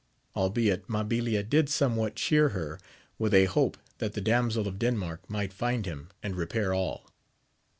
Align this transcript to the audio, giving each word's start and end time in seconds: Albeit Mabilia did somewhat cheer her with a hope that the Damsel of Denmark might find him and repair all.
Albeit 0.35 0.87
Mabilia 0.87 1.47
did 1.47 1.69
somewhat 1.69 2.15
cheer 2.15 2.49
her 2.49 2.79
with 3.19 3.35
a 3.35 3.45
hope 3.45 3.77
that 3.99 4.13
the 4.13 4.19
Damsel 4.21 4.67
of 4.67 4.79
Denmark 4.79 5.29
might 5.29 5.53
find 5.53 5.85
him 5.85 6.09
and 6.23 6.35
repair 6.35 6.73
all. 6.73 7.07